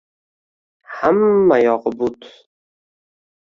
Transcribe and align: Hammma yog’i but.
Hammma 0.97 1.55
yog’i 1.65 1.93
but. 1.99 2.19